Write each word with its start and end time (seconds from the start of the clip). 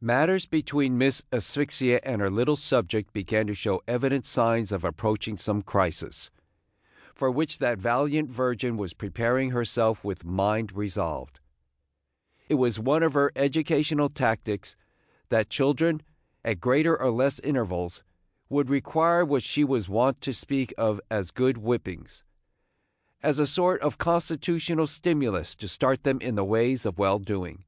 MATTERS 0.00 0.46
between 0.46 0.96
Miss 0.96 1.20
Asphyxia 1.30 2.00
and 2.04 2.22
her 2.22 2.30
little 2.30 2.56
subject 2.56 3.12
began 3.12 3.46
to 3.48 3.54
show 3.54 3.82
evident 3.86 4.24
signs 4.24 4.72
of 4.72 4.82
approaching 4.82 5.36
some 5.36 5.60
crisis, 5.60 6.30
for 7.14 7.30
which 7.30 7.58
that 7.58 7.76
valiant 7.76 8.30
virgin 8.30 8.78
was 8.78 8.94
preparing 8.94 9.50
herself 9.50 10.04
with 10.06 10.24
mind 10.24 10.72
resolved. 10.74 11.38
It 12.48 12.54
was 12.54 12.78
one 12.78 13.02
of 13.02 13.12
her 13.12 13.30
educational 13.36 14.08
tactics 14.08 14.74
that 15.28 15.50
children, 15.50 16.02
at 16.42 16.58
greater 16.58 16.98
or 16.98 17.10
less 17.10 17.38
intervals, 17.40 18.02
would 18.48 18.70
require 18.70 19.22
what 19.22 19.42
she 19.42 19.64
was 19.64 19.86
wont 19.86 20.22
to 20.22 20.32
speak 20.32 20.72
of 20.78 20.98
as 21.10 21.30
good 21.30 21.58
whippings, 21.58 22.24
as 23.22 23.38
a 23.38 23.46
sort 23.46 23.82
of 23.82 23.98
constitutional 23.98 24.86
stimulus 24.86 25.54
to 25.56 25.68
start 25.68 26.04
them 26.04 26.22
in 26.22 26.36
the 26.36 26.42
ways 26.44 26.86
of 26.86 26.98
well 26.98 27.18
doing. 27.18 27.64